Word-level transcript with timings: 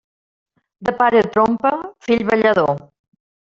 De 0.89 0.93
pare 1.03 1.21
trompa, 1.37 1.75
fill 2.09 2.27
ballador. 2.33 2.77